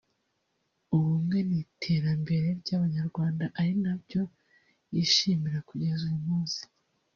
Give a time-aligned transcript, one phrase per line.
[0.95, 4.21] ubumwe n’iterambere ry’abanyarwanda ari nabyo
[4.93, 6.61] yishimira kugeza uyu munsi